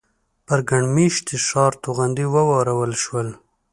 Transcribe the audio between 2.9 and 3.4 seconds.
شول.